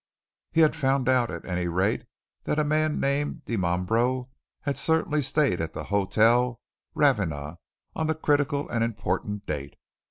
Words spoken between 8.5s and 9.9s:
and important date.